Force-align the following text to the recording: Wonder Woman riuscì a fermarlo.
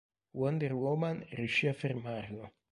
Wonder 0.33 0.73
Woman 0.75 1.23
riuscì 1.29 1.67
a 1.67 1.75
fermarlo. 1.75 2.53